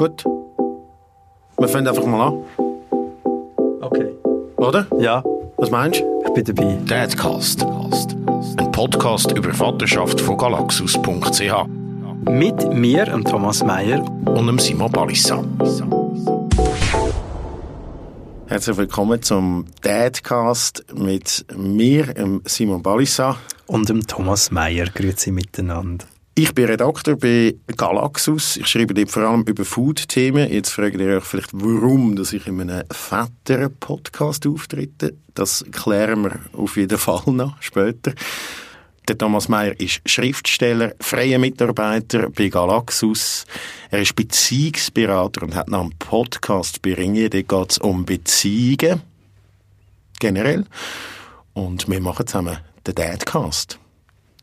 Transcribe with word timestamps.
Gut. 0.00 0.24
Wir 1.58 1.68
fangen 1.68 1.86
einfach 1.88 2.06
mal 2.06 2.28
an, 2.28 2.42
Okay. 3.82 4.08
oder? 4.56 4.86
Ja, 4.98 5.22
Was 5.58 5.70
meinst 5.70 6.00
du? 6.00 6.22
ich 6.26 6.32
bin 6.32 6.44
dabei. 6.56 6.78
Dadcast. 6.86 7.66
Ein 8.56 8.72
Podcast 8.72 9.32
über 9.32 9.52
Vaterschaft 9.52 10.18
von 10.22 10.38
galaxus.ch 10.38 11.66
Mit 12.30 12.72
mir, 12.72 13.04
dem 13.04 13.24
Thomas 13.26 13.62
Meyer. 13.62 14.02
und 14.24 14.46
dem 14.46 14.58
Simon 14.58 14.90
Balissa. 14.90 15.44
Herzlich 18.46 18.76
willkommen 18.78 19.20
zum 19.20 19.66
Dadcast 19.82 20.82
mit 20.94 21.44
mir, 21.54 22.06
dem 22.14 22.40
Simon 22.46 22.80
Balissa. 22.82 23.36
Und 23.66 23.90
dem 23.90 24.06
Thomas 24.06 24.50
Meyer. 24.50 24.86
Grüezi 24.86 25.30
miteinander. 25.30 26.06
Ich 26.42 26.54
bin 26.54 26.64
Redakteur 26.64 27.16
bei 27.16 27.54
Galaxus. 27.76 28.56
Ich 28.56 28.66
schreibe 28.66 28.94
dort 28.94 29.10
vor 29.10 29.24
allem 29.24 29.42
über 29.42 29.62
Food-Themen. 29.62 30.50
Jetzt 30.50 30.70
fragt 30.70 30.98
ihr 30.98 31.18
euch 31.18 31.24
vielleicht, 31.24 31.50
warum 31.52 32.16
dass 32.16 32.32
ich 32.32 32.46
in 32.46 32.62
einem 32.62 32.82
fetteren 32.90 33.76
Podcast 33.78 34.46
auftrete. 34.46 35.18
Das 35.34 35.62
klären 35.70 36.22
wir 36.22 36.40
auf 36.54 36.78
jeden 36.78 36.96
Fall 36.96 37.20
noch 37.26 37.60
später. 37.60 38.14
Der 39.06 39.18
Thomas 39.18 39.50
Meyer 39.50 39.78
ist 39.78 40.00
Schriftsteller, 40.06 40.94
freier 40.98 41.38
Mitarbeiter 41.38 42.30
bei 42.30 42.48
Galaxus. 42.48 43.44
Er 43.90 44.00
ist 44.00 44.16
Beziehungsberater 44.16 45.42
und 45.42 45.54
hat 45.54 45.68
noch 45.68 45.82
einen 45.82 45.98
Podcast 45.98 46.80
bei 46.80 46.94
Ringe. 46.94 47.28
Dort 47.28 47.48
geht 47.48 47.70
es 47.72 47.76
um 47.76 48.06
Beziehungen. 48.06 49.02
Generell. 50.18 50.64
Und 51.52 51.86
wir 51.86 52.00
machen 52.00 52.26
zusammen 52.26 52.56
den 52.86 52.94
Dadcast. 52.94 53.78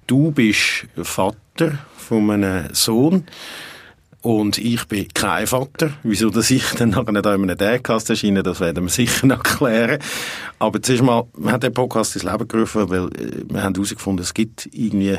Du 0.05 0.29
bist 0.29 0.85
Vater 1.01 1.46
von 1.97 2.29
einem 2.31 2.73
Sohn 2.73 3.25
und 4.21 4.57
ich 4.57 4.85
bin 4.87 5.07
kein 5.13 5.47
Vater. 5.47 5.91
Wieso, 6.03 6.29
dass 6.29 6.51
ich 6.51 6.63
dann 6.71 6.89
nachher 6.89 7.11
nicht 7.11 7.25
in 7.25 7.31
einem 7.31 7.57
Dadcast 7.57 8.09
erscheine, 8.09 8.43
das 8.43 8.59
werden 8.59 8.83
wir 8.83 8.89
sicher 8.89 9.25
noch 9.27 9.41
klären. 9.41 9.99
Aber 10.59 10.81
zuerst 10.81 11.03
mal, 11.03 11.25
wir 11.37 11.51
haben 11.51 11.61
den 11.61 11.73
Podcast 11.73 12.15
ins 12.15 12.25
Leben 12.25 12.47
gerufen, 12.47 12.89
weil 12.89 13.05
äh, 13.07 13.43
wir 13.47 13.63
haben 13.63 13.73
herausgefunden, 13.73 14.23
es 14.23 14.33
gibt 14.33 14.67
irgendwie 14.73 15.17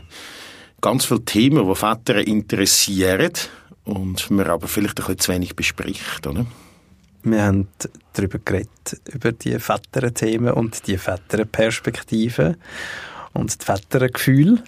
ganz 0.80 1.06
viele 1.06 1.24
Themen, 1.24 1.66
die 1.66 1.74
Väter 1.74 2.26
interessieren 2.26 3.32
und 3.84 4.30
man 4.30 4.46
aber 4.46 4.68
vielleicht 4.68 5.00
ein 5.00 5.06
bisschen 5.06 5.18
zu 5.18 5.32
wenig 5.32 5.56
bespricht, 5.56 6.26
oder? 6.26 6.44
Wir 7.22 7.42
haben 7.44 7.68
darüber 8.12 8.38
geredet, 8.38 9.00
über 9.12 9.32
die 9.32 9.58
fetteren 9.58 10.14
Themen 10.14 10.52
und 10.52 10.86
die 10.86 10.98
fetteren 10.98 11.48
Perspektiven 11.48 12.56
und 13.32 13.60
die 13.60 13.64
fetteren 13.64 14.12
Gefühle. 14.12 14.62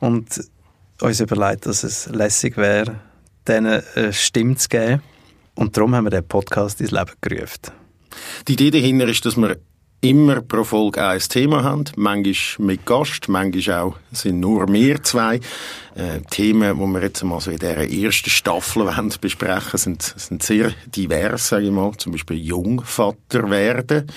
Und 0.00 0.28
uns 1.02 1.20
überlegt, 1.20 1.66
dass 1.66 1.82
es 1.82 2.08
lässig 2.08 2.56
wäre, 2.56 2.96
denen 3.46 3.82
eine 3.94 4.12
Stimme 4.12 4.56
zu 4.56 4.68
geben. 4.68 5.02
Und 5.54 5.76
darum 5.76 5.94
haben 5.94 6.04
wir 6.04 6.10
den 6.10 6.26
Podcast 6.26 6.80
ins 6.80 6.92
Leben 6.92 7.12
gerufen. 7.20 7.72
Die 8.46 8.52
Idee 8.54 8.70
dahinter 8.70 9.08
ist, 9.08 9.24
dass 9.26 9.36
wir 9.36 9.56
immer 10.00 10.40
pro 10.40 10.64
Folge 10.64 11.04
ein 11.04 11.20
Thema 11.20 11.62
haben. 11.62 11.84
Manchmal 11.96 12.66
mit 12.66 12.86
Gast, 12.86 13.28
manchmal 13.28 13.78
auch 13.78 13.96
sind 14.10 14.40
nur 14.40 14.70
wir 14.72 15.02
zwei. 15.02 15.36
Äh, 15.94 16.20
Themen, 16.30 16.76
die 16.76 16.86
wir 16.86 17.02
jetzt 17.02 17.22
mal 17.22 17.40
so 17.40 17.50
in 17.50 17.58
dieser 17.58 17.88
ersten 17.88 18.30
Staffel 18.30 18.86
wollen 18.86 19.12
besprechen 19.20 19.78
sind, 19.78 20.02
sind 20.02 20.42
sehr 20.42 20.72
divers, 20.86 21.48
sage 21.48 21.66
ich 21.66 21.70
mal. 21.70 21.92
Zum 21.96 22.12
Beispiel 22.12 22.38
Jungvater 22.38 23.48
werden. 23.50 24.08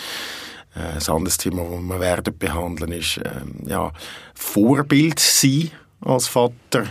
Äh, 0.75 0.79
ein 0.79 1.07
anderes 1.07 1.37
Thema, 1.37 1.63
das 1.63 1.81
wir 1.81 1.99
werden 1.99 2.37
behandeln, 2.37 2.91
ist 2.91 3.19
ähm, 3.23 3.55
ja, 3.67 3.91
Vorbild 4.33 5.19
sein 5.19 5.71
als 6.05 6.27
Vater. 6.27 6.85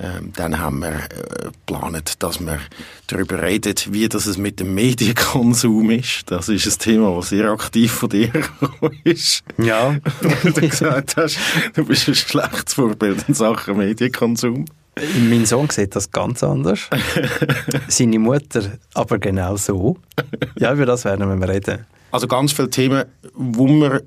Ähm, 0.00 0.32
dann 0.34 0.58
haben 0.58 0.80
wir 0.80 0.94
äh, 0.94 1.44
geplant, 1.44 2.22
dass 2.22 2.40
wir 2.40 2.58
darüber 3.06 3.42
reden, 3.42 3.74
wie 3.90 4.08
das 4.08 4.26
es 4.26 4.36
mit 4.36 4.58
dem 4.58 4.74
Medienkonsum 4.74 5.90
ist. 5.90 6.30
Das 6.30 6.48
ist 6.48 6.66
ein 6.66 6.78
Thema, 6.78 7.14
das 7.16 7.28
sehr 7.28 7.50
aktiv 7.50 7.92
von 7.92 8.08
dir 8.08 8.32
ist. 9.04 9.44
Ja. 9.58 9.96
Wo 10.20 10.50
du 10.50 10.68
gesagt 10.68 11.16
hast, 11.16 11.38
du 11.74 11.84
bist 11.84 12.08
ein 12.08 12.14
schlechtes 12.14 12.74
Vorbild 12.74 13.28
in 13.28 13.34
Sachen 13.34 13.76
Medienkonsum. 13.76 14.64
mein 15.30 15.46
Sohn 15.46 15.70
sieht 15.70 15.94
das 15.94 16.10
ganz 16.10 16.42
anders. 16.42 16.88
Seine 17.88 18.18
Mutter 18.18 18.78
aber 18.94 19.18
genau 19.18 19.56
so. 19.56 19.98
Ja, 20.58 20.72
über 20.72 20.86
das 20.86 21.04
werden 21.04 21.40
wir 21.40 21.48
reden. 21.48 21.86
Also 22.10 22.26
ganz 22.26 22.52
viele 22.52 22.70
Themen, 22.70 23.04
wo 23.34 23.68
man 23.68 24.00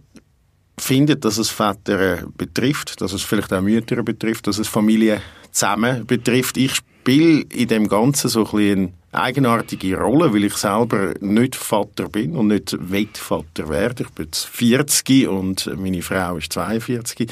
findet, 0.77 1.25
dass 1.25 1.37
es 1.37 1.49
Väter 1.49 1.99
äh, 1.99 2.23
betrifft, 2.37 3.01
dass 3.01 3.13
es 3.13 3.23
vielleicht 3.23 3.53
auch 3.53 3.61
Mütter 3.61 4.03
betrifft, 4.03 4.47
dass 4.47 4.57
es 4.57 4.67
Familien 4.67 5.21
zusammen 5.51 6.05
betrifft. 6.05 6.57
Ich 6.57 6.75
spiele 6.75 7.41
in 7.53 7.67
dem 7.67 7.87
Ganzen 7.87 8.29
so 8.29 8.45
ein 8.45 8.51
bisschen 8.51 8.93
eine 9.11 9.23
eigenartige 9.23 9.97
Rolle, 9.97 10.33
weil 10.33 10.43
ich 10.43 10.55
selber 10.55 11.13
nicht 11.21 11.55
Vater 11.55 12.09
bin 12.09 12.35
und 12.35 12.47
nicht 12.47 12.75
will 12.79 13.07
Vater 13.13 13.69
werden. 13.69 14.05
Ich 14.07 14.13
bin 14.13 14.25
jetzt 14.25 14.45
40 14.47 15.27
und 15.27 15.71
meine 15.77 16.01
Frau 16.01 16.37
ist 16.37 16.51
42. 16.51 17.31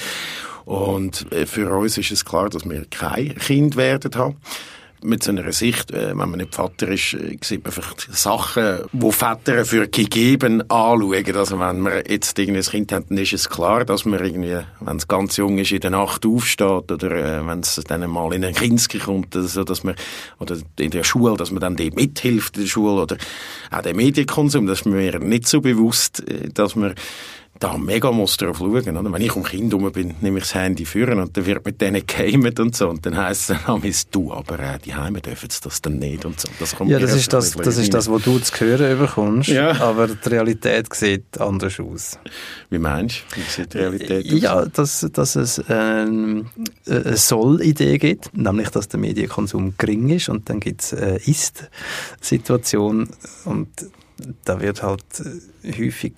Und 0.65 1.31
äh, 1.33 1.45
für 1.45 1.69
uns 1.75 1.97
ist 1.97 2.11
es 2.11 2.23
klar, 2.23 2.49
dass 2.49 2.63
wir 2.63 2.85
kein 2.89 3.35
Kind 3.35 3.75
werden 3.75 4.15
haben 4.15 4.37
mit 5.03 5.24
so 5.24 5.31
einer 5.31 5.52
Sicht, 5.52 5.91
äh, 5.91 6.09
wenn 6.09 6.30
man 6.30 6.38
nicht 6.38 6.56
Vater 6.56 6.88
ist, 6.88 7.14
äh, 7.14 7.38
sieht 7.41 7.64
man 7.64 7.72
vielleicht 7.72 8.14
Sachen, 8.14 8.80
wo 8.91 9.12
Väter 9.12 9.66
für 9.66 9.88
gegeben 9.88 10.62
anschauen. 10.69 11.36
Also 11.36 11.59
wenn 11.59 11.80
man 11.80 12.03
jetzt 12.08 12.38
ein 12.40 12.62
Kind 12.62 12.91
hat, 12.91 13.06
dann 13.09 13.18
ist 13.18 13.34
es 13.34 13.50
klar, 13.50 13.86
dass 13.86 14.06
man 14.06 14.24
irgendwie, 14.24 14.59
wenn 14.80 14.97
es 14.97 15.08
ganz 15.08 15.38
jung 15.38 15.58
ist, 15.58 15.72
in 15.72 15.80
der 15.80 15.91
Nacht 15.91 16.25
aufsteht 16.25 16.91
oder 16.91 17.12
äh, 17.12 17.47
wenn 17.47 17.59
es 17.59 17.75
dann 17.88 18.09
mal 18.09 18.34
in 18.34 18.46
ein 18.46 18.53
Kinski 18.53 19.00
kommt, 19.00 19.36
also, 19.36 19.64
dass 19.64 19.84
man, 19.84 19.96
oder 20.40 20.58
in 20.80 20.91
der 20.91 21.03
Schule, 21.03 21.35
dass 21.38 21.52
man 21.52 21.62
dann 21.62 21.75
dort 21.75 21.96
mithilft 21.96 22.58
in 22.58 22.64
der 22.64 22.70
Schule 22.70 23.02
oder 23.02 23.18
auch 23.72 23.81
der 23.81 23.96
Medienkonsum, 23.96 24.68
das 24.68 24.81
ist 24.81 24.85
mir 24.85 25.20
nicht 25.20 25.47
so 25.47 25.62
bewusst, 25.62 26.24
dass 26.53 26.75
man 26.75 26.96
da 27.59 27.78
mega 27.78 28.12
muss 28.12 28.38
drauf 28.38 28.58
schauen. 28.58 28.97
Oder? 28.97 29.14
Wenn 29.14 29.22
ich 29.22 29.36
um 29.36 29.44
Kind 29.44 29.74
rum 29.74 29.91
bin, 29.91 30.16
nehme 30.22 30.40
ich 30.40 30.46
das 30.46 30.56
Handy 30.56 30.86
führen 30.86 31.19
und 31.19 31.38
dann 31.38 31.46
wird 31.46 31.66
mit 31.66 31.80
denen 31.80 32.06
gegamet 32.06 32.59
und 32.59 32.75
so. 32.75 32.90
Und 32.90 33.06
dann 33.06 33.16
heisst 33.16 33.52
es 33.52 33.58
dann, 33.66 33.81
du, 34.12 34.34
aber 34.34 34.59
äh, 34.59 34.80
die 34.84 34.96
Heime 34.96 35.22
dürfen 35.22 35.50
das 35.64 35.81
dann 35.81 36.00
nicht 36.00 36.25
und 36.25 36.40
so. 36.40 36.50
Das 36.59 36.75
kommt 36.75 36.90
Ja, 36.90 37.00
das 37.00 37.14
ist 37.14 37.31
das, 37.31 37.52
das 37.52 37.78
ist 37.78 37.94
das, 37.94 38.09
was 38.09 38.24
du 38.24 38.40
zu 38.40 38.59
hören 38.59 38.97
bekommst. 38.97 39.50
Ja. 39.50 39.80
Aber 39.81 40.08
die 40.08 40.30
Realität 40.30 40.94
sieht 40.94 41.40
anders 41.40 41.80
aus. 41.80 42.18
Wie 42.69 42.80
meinst 42.80 43.24
du? 43.30 43.38
Wie 43.38 43.41
sieht 43.41 43.74
die 43.74 43.78
Realität 43.78 44.25
aus? 44.25 44.41
Ja, 44.41 44.66
dass, 44.66 45.08
dass 45.14 45.35
es 45.35 45.64
ähm, 45.70 46.47
eine 46.88 47.18
Soll-Idee 47.18 47.97
gibt, 47.97 48.35
nämlich, 48.35 48.70
dass 48.70 48.88
der 48.88 49.00
Medienkonsum 49.00 49.75
gering 49.78 50.09
ist 50.09 50.30
und 50.30 50.50
dann 50.50 50.59
gibt 50.59 50.81
es 50.81 50.94
eine 50.94 51.18
Ist-Situation 51.18 53.09
und 53.46 53.70
da 54.46 54.59
wird 54.59 54.84
halt 54.84 55.03
äh, 55.64 55.72
häufig 55.72 56.14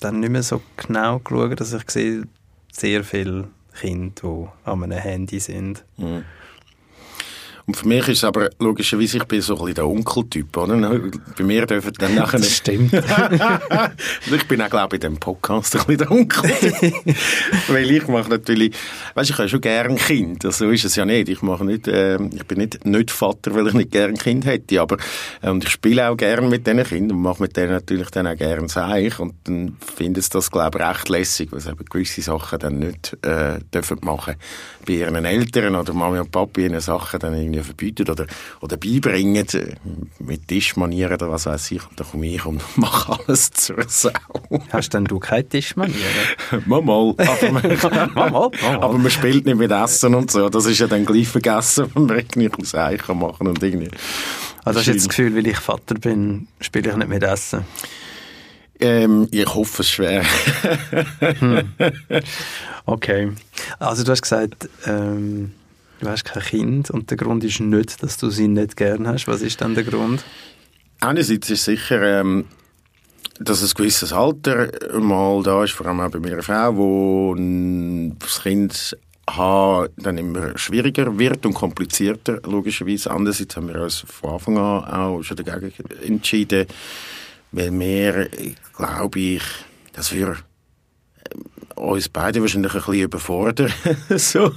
dann 0.00 0.20
nicht 0.20 0.30
mehr 0.30 0.42
so 0.42 0.60
genau 0.76 1.18
geschaut, 1.18 1.60
dass 1.60 1.72
ich 1.72 1.90
sehe 1.90 2.24
sehr 2.72 3.04
viele 3.04 3.48
Kinder, 3.78 4.12
die 4.22 4.68
an 4.70 4.82
einem 4.82 4.98
Handy 4.98 5.40
sind. 5.40 5.84
Mhm. 5.96 6.24
Und 7.70 7.76
für 7.76 7.86
mich 7.86 8.08
ist 8.08 8.18
es 8.18 8.24
aber 8.24 8.50
logischerweise, 8.58 9.18
ich 9.18 9.24
bin 9.26 9.40
so 9.40 9.54
ein 9.54 9.58
bisschen 9.60 9.74
der 9.76 9.86
Onkeltyp, 9.86 10.56
oder? 10.56 10.76
Bei 11.38 11.44
mir 11.44 11.66
dürfen 11.66 11.92
dann 12.00 12.16
nachher 12.16 12.40
Das 12.40 12.56
stimmt. 12.56 12.92
ich 14.26 14.48
bin 14.48 14.60
auch, 14.60 14.68
glaube 14.68 14.96
ich, 14.96 15.04
in 15.04 15.10
diesem 15.12 15.20
Podcast 15.20 15.76
ein 15.76 15.86
bisschen 15.86 15.98
der 15.98 16.10
Onkel. 16.10 16.50
Weil 17.68 17.88
ich 17.88 18.08
mache 18.08 18.28
natürlich, 18.28 18.74
weißt, 19.14 19.30
ich 19.30 19.38
habe 19.38 19.48
schon 19.48 19.60
gern 19.60 19.94
Kind. 19.94 20.44
Also, 20.44 20.64
so 20.64 20.70
ist 20.72 20.84
es 20.84 20.96
ja 20.96 21.04
nicht. 21.04 21.28
Ich 21.28 21.42
mache 21.42 21.64
nicht, 21.64 21.86
äh, 21.86 22.20
ich 22.32 22.44
bin 22.44 22.58
nicht, 22.58 22.84
nicht 22.84 23.12
Vater, 23.12 23.54
weil 23.54 23.68
ich 23.68 23.74
nicht 23.74 23.92
gern 23.92 24.16
Kind 24.16 24.46
hätte, 24.46 24.80
aber, 24.80 24.96
äh, 25.40 25.50
und 25.50 25.62
ich 25.62 25.70
spiele 25.70 26.10
auch 26.10 26.16
gern 26.16 26.48
mit 26.48 26.66
diesen 26.66 26.82
Kindern 26.82 27.18
und 27.18 27.22
mache 27.22 27.40
mit 27.40 27.56
denen 27.56 27.70
natürlich 27.70 28.10
dann 28.10 28.26
auch 28.26 28.36
gern 28.36 28.66
Seich 28.66 29.20
und 29.20 29.34
dann 29.44 29.76
finden 29.96 30.20
sie 30.20 30.30
das, 30.30 30.50
glaube 30.50 30.80
ich, 30.80 30.84
recht 30.84 31.08
lässig, 31.08 31.52
weil 31.52 31.60
sie 31.60 31.70
eben 31.70 31.84
gewisse 31.84 32.20
Sachen 32.20 32.58
dann 32.58 32.80
nicht, 32.80 33.16
äh, 33.22 33.60
dürfen 33.72 33.98
machen 34.02 34.34
bei 34.86 34.94
ihren 34.94 35.24
Eltern 35.24 35.76
oder 35.76 35.92
Mami 35.92 36.18
und 36.18 36.32
Papi 36.32 36.66
ihnen 36.66 36.80
Sachen 36.80 37.20
dann 37.20 37.34
irgendwie 37.34 37.59
verbieten 37.64 38.08
oder, 38.08 38.26
oder 38.60 38.76
beibringen, 38.76 39.46
äh, 39.54 39.74
mit 40.18 40.48
Tischmanieren 40.48 41.14
oder 41.14 41.30
was 41.30 41.46
weiß 41.46 41.70
ich. 41.72 41.88
Und 41.88 41.98
dann 41.98 42.06
komme 42.06 42.26
ich 42.26 42.44
und 42.44 42.62
mache 42.76 43.18
alles 43.26 43.50
zur 43.50 43.82
Sau. 43.88 44.10
Hast 44.72 44.94
denn 44.94 45.04
du 45.04 45.18
keine 45.18 45.48
Tischmanieren? 45.48 46.00
mal, 46.66 46.82
mal. 46.82 47.14
Aber 47.18 47.52
man, 47.52 47.62
Mal, 48.14 48.30
mal, 48.30 48.30
mal. 48.30 48.50
aber 48.80 48.98
man 48.98 49.10
spielt 49.10 49.46
nicht 49.46 49.56
mit 49.56 49.70
Essen 49.70 50.14
und 50.14 50.30
so. 50.30 50.48
Das 50.48 50.66
ist 50.66 50.78
ja 50.78 50.86
dann 50.86 51.04
gleich 51.04 51.28
vergessen, 51.28 51.90
wenn 51.94 52.06
man 52.06 52.18
irgendwie 52.18 52.50
aus 52.50 52.74
Eich 52.74 53.02
kann 53.02 53.18
machen 53.18 53.46
und 53.46 53.62
irgendwie. 53.62 53.90
Also 54.64 54.80
hast 54.80 54.86
du 54.86 54.92
jetzt 54.92 55.02
das 55.02 55.08
Gefühl, 55.08 55.34
weil 55.36 55.46
ich 55.46 55.58
Vater 55.58 55.94
bin, 55.94 56.48
spiele 56.60 56.90
ich 56.90 56.96
nicht 56.96 57.08
mit 57.08 57.22
Essen? 57.22 57.64
Ähm, 58.78 59.28
ich 59.30 59.46
hoffe 59.46 59.82
es 59.82 59.90
schwer. 59.90 60.24
Okay. 62.86 63.32
Also 63.78 64.04
du 64.04 64.12
hast 64.12 64.22
gesagt, 64.22 64.68
ähm, 64.86 65.52
du 66.00 66.08
hast 66.08 66.24
kein 66.24 66.42
Kind 66.42 66.90
und 66.90 67.10
der 67.10 67.16
Grund 67.16 67.44
ist 67.44 67.60
nicht, 67.60 68.02
dass 68.02 68.16
du 68.16 68.30
sie 68.30 68.48
nicht 68.48 68.76
gern 68.76 69.06
hast. 69.06 69.28
Was 69.28 69.42
ist 69.42 69.60
dann 69.60 69.74
der 69.74 69.84
Grund? 69.84 70.24
Einerseits 71.00 71.50
ist 71.50 71.64
sicher, 71.64 72.20
ähm, 72.20 72.46
dass 73.38 73.62
ein 73.62 73.70
gewisses 73.74 74.12
Alter 74.12 74.70
mal 74.98 75.42
da 75.42 75.64
ist, 75.64 75.72
vor 75.72 75.86
allem 75.86 76.00
auch 76.00 76.10
bei 76.10 76.18
meiner 76.18 76.42
Frau, 76.42 76.76
wo 76.76 77.34
das 78.18 78.42
Kind 78.42 78.96
habe, 79.28 79.90
dann 79.96 80.18
immer 80.18 80.58
schwieriger 80.58 81.18
wird 81.18 81.46
und 81.46 81.54
komplizierter, 81.54 82.40
logischerweise. 82.44 83.10
Andererseits 83.10 83.56
haben 83.56 83.68
wir 83.68 83.80
uns 83.80 84.04
von 84.06 84.30
Anfang 84.30 84.58
an 84.58 84.84
auch 84.84 85.22
schon 85.22 85.36
dagegen 85.36 85.72
entschieden, 86.04 86.66
weil 87.52 87.78
wir, 87.78 88.28
glaube 88.76 89.20
ich, 89.20 89.42
dass 89.92 90.12
wir 90.14 90.36
äh, 91.24 91.80
uns 91.80 92.08
beide 92.08 92.40
wahrscheinlich 92.40 92.74
ein 92.74 92.78
bisschen 92.78 93.02
überfordern. 93.02 93.72
so. 94.16 94.52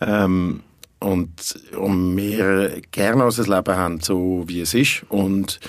Ähm, 0.00 0.60
und, 1.02 1.30
und 1.76 2.16
wir 2.16 2.80
gerne 2.90 3.24
unser 3.24 3.44
Leben 3.44 3.76
haben, 3.76 4.00
so 4.00 4.44
wie 4.46 4.60
es 4.60 4.74
ist. 4.74 5.02
Und, 5.08 5.60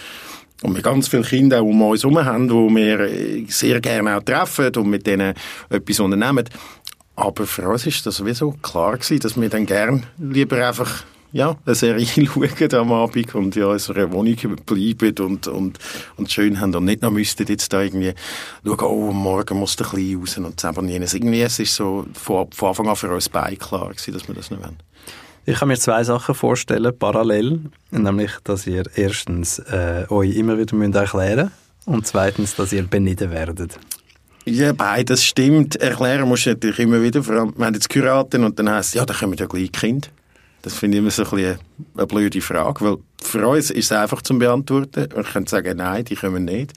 und 0.61 0.75
wir 0.75 0.81
ganz 0.81 1.07
viele 1.07 1.23
Kinder 1.23 1.63
um 1.63 1.81
uns 1.81 2.03
herum 2.03 2.23
haben, 2.23 2.47
die 2.47 2.53
wir 2.53 3.45
sehr 3.47 3.81
gerne 3.81 4.17
auch 4.17 4.23
treffen 4.23 4.75
und 4.75 4.89
mit 4.89 5.07
denen 5.07 5.33
etwas 5.69 5.99
unternehmen. 5.99 6.45
Aber 7.15 7.45
für 7.45 7.67
uns 7.67 7.85
ist 7.85 8.05
das 8.05 8.17
sowieso 8.17 8.51
klar 8.51 8.93
gewesen, 8.97 9.19
dass 9.19 9.39
wir 9.39 9.49
dann 9.49 9.65
gern 9.65 10.05
lieber 10.17 10.67
einfach 10.67 11.03
ja, 11.33 11.57
eine 11.65 11.75
Serie 11.75 12.05
schauen 12.25 12.73
am 12.75 12.91
Abend 12.93 13.35
und 13.35 13.57
in 13.57 13.63
unserer 13.63 14.11
Wohnung 14.11 14.37
bleiben 14.65 15.25
und, 15.25 15.47
und, 15.47 15.79
und 16.15 16.31
schön 16.31 16.61
haben 16.61 16.75
und 16.75 16.85
nicht 16.85 17.01
noch 17.01 17.11
müssten 17.11 17.47
jetzt 17.47 17.73
da 17.73 17.81
irgendwie 17.81 18.13
schauen, 18.63 18.79
oh, 18.81 19.11
morgen 19.11 19.57
muss 19.57 19.75
der 19.75 19.87
Kleine 19.87 20.19
raus 20.19 20.37
und 20.37 20.63
und 20.77 20.89
jenes. 20.89 21.13
Irgendwie, 21.13 21.41
es 21.41 21.57
ist 21.57 21.75
so 21.75 22.05
von, 22.13 22.51
von 22.51 22.69
Anfang 22.69 22.87
an 22.87 22.95
für 22.95 23.11
uns 23.11 23.29
beide 23.29 23.57
klar 23.57 23.89
gewesen, 23.89 24.13
dass 24.13 24.27
wir 24.27 24.35
das 24.35 24.51
nicht 24.51 24.61
wollen. 24.61 24.77
Ich 25.45 25.57
kann 25.57 25.67
mir 25.67 25.77
zwei 25.77 26.03
Sachen 26.03 26.35
vorstellen, 26.35 26.93
parallel. 26.97 27.61
Nämlich, 27.91 28.31
dass 28.43 28.65
ihr 28.65 28.83
erstens 28.95 29.59
äh, 29.59 30.05
euch 30.09 30.35
immer 30.35 30.57
wieder 30.57 30.75
müsst 30.75 30.95
erklären 30.95 31.51
müsst 31.85 31.87
und 31.87 32.07
zweitens, 32.07 32.55
dass 32.55 32.71
ihr 32.71 32.83
beneden 32.83 33.31
werdet. 33.31 33.77
Ja, 34.45 34.71
beides 34.71 35.25
stimmt. 35.25 35.77
Erklären 35.77 36.29
musst 36.29 36.45
du 36.45 36.51
natürlich 36.51 36.79
immer 36.79 37.01
wieder. 37.01 37.23
Vor 37.23 37.35
allem, 37.35 37.53
wir 37.57 37.65
haben 37.65 37.73
jetzt 37.73 37.89
geheiratet 37.89 38.39
und 38.41 38.57
dann 38.59 38.69
heisst 38.69 38.89
es, 38.89 38.93
ja, 38.93 39.05
dann 39.05 39.17
kommen 39.17 39.33
ja 39.33 39.47
gleich 39.47 39.71
Kind. 39.71 40.11
Das 40.63 40.75
finde 40.75 40.97
ich 40.97 41.01
immer 41.01 41.11
so 41.11 41.23
ein 41.23 41.29
bisschen 41.29 41.59
eine 41.97 42.07
blöde 42.07 42.39
Frage, 42.39 42.85
weil 42.85 42.97
für 43.21 43.45
uns 43.45 43.69
ist 43.69 43.85
es 43.85 43.91
einfach 43.91 44.21
zu 44.21 44.39
beantworten. 44.39 45.09
Wir 45.13 45.23
können 45.23 45.45
sagen, 45.45 45.77
nein, 45.77 46.05
die 46.05 46.15
kommen 46.15 46.45
nicht. 46.45 46.71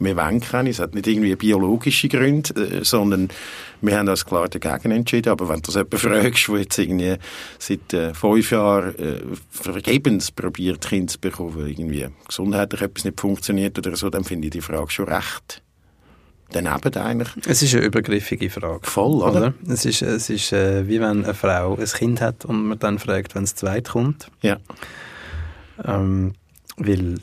Wir 0.00 0.16
wollen 0.16 0.40
keine. 0.40 0.70
Es 0.70 0.80
hat 0.80 0.96
nicht 0.96 1.06
irgendwie 1.06 1.36
biologische 1.36 2.08
Gründe, 2.08 2.52
äh, 2.60 2.84
sondern 2.84 3.28
wir 3.82 3.96
haben 3.96 4.08
uns 4.08 4.26
klar 4.26 4.48
dagegen 4.48 4.90
entschieden. 4.90 5.30
Aber 5.30 5.48
wenn 5.48 5.62
du 5.62 5.70
das 5.70 5.76
jemanden 5.76 5.98
fragst, 5.98 6.48
der 6.48 6.58
jetzt 6.58 6.78
irgendwie 6.78 7.16
seit 7.60 7.94
äh, 7.94 8.14
fünf 8.14 8.50
Jahren 8.50 8.98
äh, 8.98 9.20
vergebens 9.50 10.32
probiert, 10.32 10.88
Kinder 10.88 11.12
zu 11.12 11.20
bekommen, 11.20 11.54
weil 11.54 11.68
irgendwie 11.68 12.08
gesundheitlich 12.26 12.82
etwas 12.82 13.04
nicht 13.04 13.20
funktioniert 13.20 13.78
oder 13.78 13.94
so, 13.94 14.10
dann 14.10 14.24
finde 14.24 14.48
ich 14.48 14.52
die 14.52 14.60
Frage 14.60 14.90
schon 14.90 15.08
recht 15.08 15.62
daneben 16.52 16.96
eigentlich. 16.96 17.46
Es 17.46 17.62
ist 17.62 17.74
eine 17.74 17.84
übergriffige 17.84 18.50
Frage. 18.50 18.80
Voll, 18.82 19.22
oder? 19.22 19.36
oder? 19.36 19.54
Es 19.68 19.84
ist, 19.84 20.02
es 20.02 20.30
ist 20.30 20.52
äh, 20.52 20.86
wie 20.88 21.00
wenn 21.00 21.24
eine 21.24 21.34
Frau 21.34 21.76
ein 21.76 21.84
Kind 21.84 22.20
hat 22.20 22.44
und 22.44 22.68
man 22.68 22.78
dann 22.78 22.98
fragt, 22.98 23.34
wenn 23.34 23.44
es 23.44 23.54
zweit 23.54 23.90
kommt. 23.90 24.30
Ja. 24.42 24.58
Ähm, 25.84 26.34
weil 26.76 27.20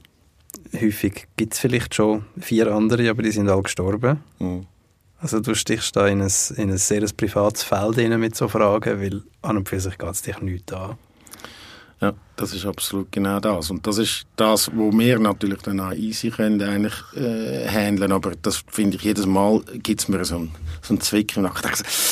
häufig 0.74 1.28
gibt 1.36 1.54
es 1.54 1.60
vielleicht 1.60 1.96
schon 1.96 2.26
vier 2.40 2.68
andere, 2.74 3.10
aber 3.10 3.24
die 3.24 3.32
sind 3.32 3.50
alle 3.50 3.64
gestorben. 3.64 4.20
Mhm. 4.40 4.66
Also 5.20 5.40
du 5.40 5.56
stichst 5.56 5.96
da 5.96 6.08
in 6.08 6.22
ein, 6.22 6.32
in 6.58 6.70
ein 6.70 6.78
sehr 6.78 7.04
privates 7.16 7.64
Feld 7.64 7.98
mit 7.98 8.36
so 8.36 8.48
Fragen, 8.48 9.02
weil 9.02 9.24
an 9.42 9.58
und 9.58 9.68
für 9.68 9.80
sich 9.80 9.98
geht 9.98 10.12
es 10.12 10.22
dich 10.22 10.40
nichts 10.42 10.74
an. 10.74 10.98
Ja, 12.00 12.14
das 12.36 12.54
ist 12.54 12.66
absolut 12.66 13.12
genau 13.12 13.40
das. 13.40 13.72
Und 13.72 13.86
das 13.88 13.98
ist 13.98 14.28
das, 14.36 14.70
wo 14.76 14.92
wir 14.92 15.18
natürlich 15.18 15.62
dann 15.64 15.80
auch 15.80 15.94
easy 15.94 16.30
können 16.30 16.62
eigentlich 16.62 16.94
äh, 17.16 17.68
handeln. 17.68 18.12
Aber 18.12 18.34
das 18.40 18.64
finde 18.68 18.98
ich 18.98 19.04
jedes 19.04 19.26
Mal 19.26 19.62
gibt 19.82 20.02
es 20.02 20.08
mir 20.08 20.24
so 20.24 20.36
einen, 20.36 20.52
so 20.82 20.94
einen 20.94 21.02
Zwick 21.02 21.36
im 21.36 21.44
Nacken. 21.44 21.72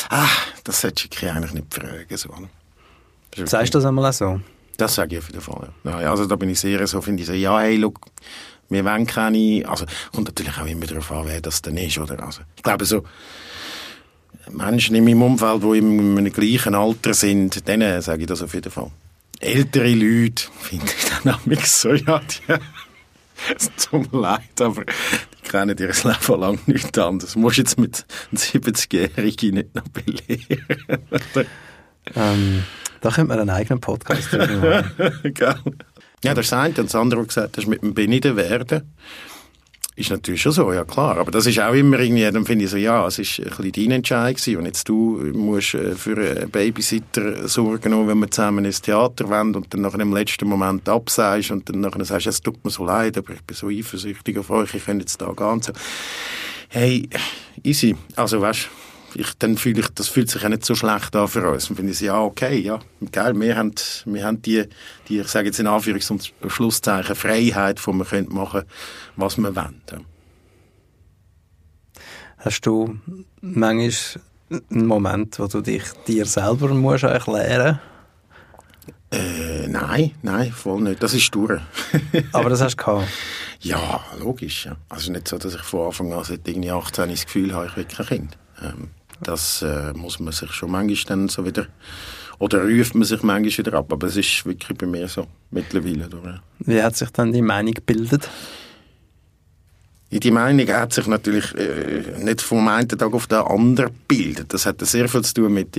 Ah, 0.10 0.28
das 0.64 0.82
sollte 0.82 1.08
ich 1.12 1.30
eigentlich 1.30 1.54
nicht 1.54 1.74
fragen. 1.74 2.18
So. 2.18 2.30
Das 3.36 3.52
Sagst 3.52 3.74
du 3.76 3.78
das 3.78 3.86
einmal 3.86 4.10
auch 4.10 4.14
so? 4.14 4.42
Das 4.78 4.96
sage 4.96 5.16
ich 5.16 5.22
auf 5.22 5.30
jeden 5.30 5.42
Fall. 5.42 5.70
Ja. 5.84 6.02
ja 6.02 6.10
also 6.10 6.26
da 6.26 6.36
bin 6.36 6.50
ich 6.50 6.60
sehr 6.60 6.86
so, 6.88 7.00
finde 7.02 7.22
ich 7.22 7.28
so, 7.28 7.34
ja, 7.34 7.60
hey, 7.60 7.78
look, 7.78 8.00
wir 8.70 8.84
wollen 8.84 9.06
keine, 9.06 9.64
also 9.68 9.86
kommt 10.12 10.30
natürlich 10.30 10.58
auch 10.58 10.66
immer 10.66 10.88
darauf 10.88 11.12
an, 11.12 11.28
wer 11.28 11.42
das 11.42 11.62
dann 11.62 11.78
ist, 11.78 12.00
oder? 12.00 12.22
Also, 12.24 12.42
ich 12.56 12.64
glaube 12.64 12.86
so, 12.86 13.04
Menschen 14.50 14.96
in 14.96 15.04
meinem 15.04 15.22
Umfeld, 15.22 15.62
die 15.64 15.78
in 15.78 16.18
einem 16.18 16.34
gleichen 16.34 16.74
Alter 16.74 17.14
sind, 17.14 17.68
denen 17.68 18.02
sage 18.02 18.22
ich 18.22 18.28
das 18.28 18.42
auf 18.42 18.54
jeden 18.54 18.72
Fall 18.72 18.92
ältere 19.40 19.94
Leute 19.94 20.44
finde 20.62 20.86
ich 20.86 21.24
dann 21.24 21.36
auch 21.36 21.46
so, 21.66 21.94
ja, 21.94 22.20
die, 22.20 22.54
es 23.56 23.72
tut 23.90 24.12
mir 24.12 24.22
leid, 24.22 24.62
aber 24.62 24.84
die 24.86 25.50
kennen 25.50 25.78
ihr 25.78 25.88
Leben 25.88 26.42
lang 26.42 26.60
nichts 26.66 26.98
anderes. 26.98 27.34
Du 27.34 27.40
musst 27.40 27.58
jetzt 27.58 27.78
mit 27.78 28.06
einem 28.32 28.42
70-Jährigen 28.42 29.56
nicht 29.56 29.76
noch 29.76 29.88
belehren. 29.90 31.10
ähm, 32.16 32.64
da 33.02 33.10
könnte 33.12 33.30
man 33.30 33.40
einen 33.40 33.50
eigenen 33.50 33.82
Podcast 33.82 34.34
machen. 34.34 34.64
ja, 36.24 36.34
das 36.34 36.46
ist 36.46 36.52
das 36.52 36.54
eine. 36.54 36.70
Und 36.70 36.78
das 36.78 36.96
andere, 36.96 37.26
gesagt 37.26 37.58
hast, 37.58 37.68
mit 37.68 37.82
dem 37.82 37.94
Beniden 37.94 38.36
werden. 38.36 38.96
Ist 39.98 40.10
natürlich 40.10 40.42
schon 40.42 40.52
so, 40.52 40.74
ja 40.74 40.84
klar. 40.84 41.18
Aber 41.18 41.32
das 41.32 41.46
ist 41.46 41.58
auch 41.60 41.74
immer 41.74 42.00
irgendwie, 42.00 42.30
dann 42.30 42.46
finde 42.46 42.66
ich 42.66 42.72
so, 42.72 42.76
ja, 42.76 43.08
es 43.08 43.18
ist 43.18 43.40
ein 43.40 43.46
bisschen 43.46 43.72
dein 43.72 43.92
Entscheid 43.92 44.36
gewesen. 44.36 44.58
Und 44.58 44.66
jetzt 44.66 44.90
du 44.90 45.22
musst 45.34 45.74
äh, 45.74 45.96
für 45.96 46.18
einen 46.18 46.50
Babysitter 46.50 47.48
sorgen, 47.48 48.08
wenn 48.08 48.20
wir 48.20 48.30
zusammen 48.30 48.66
ins 48.66 48.82
Theater 48.82 49.30
wollen 49.30 49.56
und 49.56 49.74
dann 49.74 49.82
nach 49.82 49.94
einem 49.94 50.14
letzten 50.14 50.50
Moment 50.50 50.90
absagst 50.90 51.52
und 51.52 51.70
dann 51.70 51.80
nachher 51.80 52.04
sagst, 52.04 52.28
es 52.28 52.42
tut 52.42 52.64
mir 52.66 52.72
so 52.72 52.84
leid, 52.84 53.18
aber 53.18 53.34
ich 53.34 53.42
bin 53.44 53.56
so 53.56 53.70
eifersüchtig 53.70 54.38
auf 54.38 54.50
euch, 54.50 54.74
ich 54.74 54.84
könnte 54.84 55.04
jetzt 55.04 55.22
da. 55.22 55.34
So. 55.62 55.72
Hey, 56.68 57.08
easy. 57.64 57.96
Also 58.18 58.42
weißt 58.42 58.70
ich, 59.16 59.34
dann 59.40 59.58
fühle 59.58 59.82
ich, 59.82 59.90
das 59.90 60.08
fühlt 60.08 60.30
sich 60.30 60.42
ja 60.42 60.50
nicht 60.50 60.66
so 60.66 60.76
schlecht 60.76 61.16
an 61.16 61.28
für 61.28 61.50
uns. 61.50 61.70
Und 61.70 61.76
finde 61.78 61.92
ich, 61.92 62.00
ja, 62.02 62.22
okay, 62.22 62.58
ja, 62.60 62.80
geil, 63.12 63.40
wir 63.40 63.56
haben, 63.58 63.74
wir 64.06 64.26
haben 64.26 64.42
die, 64.42 64.66
die, 65.08 65.20
ich 65.20 65.28
sage 65.28 65.48
jetzt 65.48 65.60
in 65.60 65.68
Anführungs- 65.68 66.12
und 66.12 66.34
Schlusszeichen, 66.52 67.16
Freiheit, 67.16 67.86
wo 67.86 67.94
wir 67.94 68.06
können 68.06 68.34
machen, 68.34 68.64
was 69.16 69.38
wir 69.38 69.56
wollen. 69.56 69.82
Hast 72.38 72.62
du 72.62 73.00
manchmal 73.42 73.92
einen 74.70 74.86
Moment, 74.86 75.40
wo 75.40 75.48
du 75.48 75.62
dich 75.62 75.84
dir 76.08 76.26
selber 76.26 76.68
musst 76.70 77.04
erklären 77.04 77.80
äh, 79.12 79.68
nein, 79.68 80.12
nein, 80.24 80.52
voll 80.52 80.82
nicht. 80.82 81.02
Das 81.02 81.14
ist 81.14 81.34
durch. 81.34 81.62
Aber 82.34 82.50
das 82.50 82.62
hast 82.62 82.76
du 82.76 82.84
gehabt? 82.84 83.08
Ja, 83.62 84.04
logisch. 84.20 84.66
Ja. 84.66 84.76
Also 84.90 85.12
nicht 85.12 85.28
so, 85.28 85.38
dass 85.38 85.56
ich 85.56 85.62
von 85.62 85.88
Anfang 85.88 86.12
an 86.14 86.24
seit 86.24 86.48
irgendwie 86.48 86.72
18 86.72 87.10
das 87.10 87.26
Gefühl 87.26 87.54
habe, 87.54 87.68
ich 87.68 87.78
will 87.78 87.86
kein 87.86 88.06
Kind. 88.06 88.38
Ähm, 88.62 88.90
das 89.22 89.62
äh, 89.62 89.94
muss 89.94 90.20
man 90.20 90.34
sich 90.34 90.52
schon 90.52 90.72
manchmal 90.72 91.18
dann 91.18 91.30
so 91.30 91.46
wieder, 91.46 91.68
oder 92.40 92.64
ruft 92.64 92.96
man 92.96 93.04
sich 93.04 93.24
manchmal 93.24 93.66
wieder 93.66 93.78
ab, 93.78 93.92
aber 93.92 94.08
es 94.08 94.18
ist 94.18 94.46
wirklich 94.46 94.78
bei 94.78 94.86
mir 94.86 95.08
so 95.08 95.28
mittlerweile. 95.52 96.08
Oder? 96.08 96.42
Wie 96.60 96.82
hat 96.82 96.96
sich 96.96 97.10
dann 97.12 97.32
die 97.32 97.42
Meinung 97.42 97.74
gebildet? 97.74 98.30
Die 100.12 100.32
Meinung 100.32 100.68
hat 100.70 100.94
sich 100.94 101.08
natürlich 101.08 101.54
äh, 101.56 102.24
nicht 102.24 102.42
vom 102.42 102.68
einen 102.68 102.88
Tag 102.88 103.14
auf 103.14 103.28
den 103.28 103.40
anderen 103.40 103.90
gebildet. 104.08 104.54
Das 104.54 104.66
hat 104.66 104.80
sehr 104.82 105.10
viel 105.10 105.24
zu 105.24 105.34
tun 105.34 105.54
mit 105.54 105.72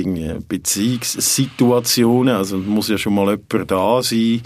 Beziehungssituationen. 0.48 2.34
Also 2.34 2.58
muss 2.58 2.88
ja 2.88 2.98
schon 2.98 3.14
mal 3.14 3.30
jemand 3.30 3.70
da 3.70 4.02
sein, 4.02 4.42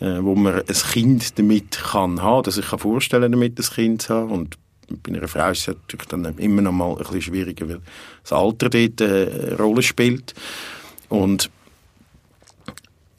äh, 0.00 0.18
wo 0.20 0.34
man 0.34 0.56
ein 0.56 0.64
Kind 0.66 1.38
damit 1.38 1.78
kann 1.78 2.20
haben, 2.20 2.42
dass 2.42 2.58
ich 2.58 2.68
kann 2.68 2.80
vorstellen, 2.80 3.32
damit 3.32 3.58
ein 3.58 3.64
Kind 3.64 4.02
zu 4.02 4.14
haben. 4.14 4.30
Und 4.30 4.58
bei 5.02 5.12
einer 5.12 5.22
es 5.52 5.66
natürlich 5.66 6.06
dann 6.08 6.24
immer 6.38 6.62
noch 6.62 6.72
mal 6.72 6.96
ein 6.98 7.22
schwieriger, 7.22 7.68
weil 7.68 7.80
das 8.22 8.32
Alter 8.32 8.68
dort 8.70 9.02
eine 9.02 9.56
Rolle 9.58 9.82
spielt. 9.82 10.34
Und 11.08 11.50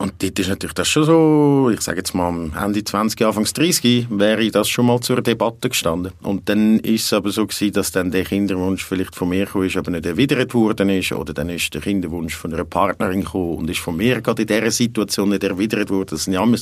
und 0.02 0.14
dort 0.24 0.40
ist 0.40 0.50
natürlich 0.50 0.74
das 0.74 0.88
schon 0.88 1.04
so, 1.04 1.70
ich 1.72 1.82
sage 1.82 2.00
jetzt 2.00 2.14
mal 2.14 2.52
Ende 2.60 2.84
20, 2.84 3.22
Anfang 3.22 3.46
30, 3.46 4.08
wäre 4.10 4.50
das 4.50 4.68
schon 4.68 4.88
mal 4.88 5.00
zur 5.00 5.22
Debatte 5.22 5.70
gestanden. 5.70 6.12
Und 6.24 6.50
dann 6.50 6.80
ist 6.80 7.06
es 7.06 7.14
aber 7.14 7.30
so 7.30 7.46
gewesen, 7.46 7.74
dass 7.74 7.92
dann 7.92 8.12
der 8.12 8.24
Kinderwunsch 8.24 8.84
vielleicht 8.84 9.16
von 9.16 9.30
mir 9.30 9.46
gekommen 9.46 9.68
ist, 9.68 9.78
aber 9.78 9.92
nicht 9.92 10.06
erwidert 10.06 10.54
worden 10.54 10.90
ist, 10.90 11.12
oder 11.12 11.34
dann 11.34 11.50
ist 11.50 11.74
der 11.74 11.82
Kinderwunsch 11.82 12.36
von 12.36 12.54
einer 12.54 12.66
Partnerin 12.66 13.22
gekommen 13.22 13.58
und 13.58 13.70
ist 13.70 13.80
von 13.80 13.96
mir 13.96 14.22
gerade 14.22 14.42
in 14.42 14.48
dieser 14.48 14.72
Situation 14.72 15.30
nicht 15.30 15.44
erwidert 15.44 15.90
worden. 15.90 16.10
Das 16.12 16.24
sind 16.24 16.34
ja 16.34 16.44
immer 16.44 16.58